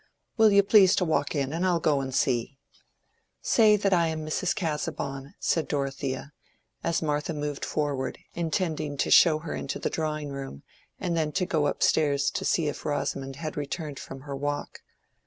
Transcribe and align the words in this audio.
"Will 0.35 0.51
you 0.51 0.63
please 0.63 0.95
to 0.95 1.05
walk 1.05 1.35
in, 1.35 1.53
and 1.53 1.63
I'll 1.63 1.79
go 1.79 2.01
and 2.01 2.11
see." 2.11 2.57
"Say 3.39 3.75
that 3.75 3.93
I 3.93 4.07
am 4.07 4.25
Mrs. 4.25 4.55
Casaubon," 4.55 5.35
said 5.39 5.67
Dorothea, 5.67 6.33
as 6.83 7.03
Martha 7.03 7.35
moved 7.35 7.63
forward 7.63 8.17
intending 8.33 8.97
to 8.97 9.11
show 9.11 9.37
her 9.37 9.53
into 9.53 9.77
the 9.77 9.91
drawing 9.91 10.29
room 10.29 10.63
and 10.99 11.15
then 11.15 11.31
to 11.33 11.45
go 11.45 11.67
up 11.67 11.83
stairs 11.83 12.31
to 12.31 12.43
see 12.43 12.67
if 12.67 12.83
Rosamond 12.83 13.35
had 13.35 13.55
returned 13.55 13.99
from 13.99 14.21
her 14.21 14.35
walk. 14.35 14.79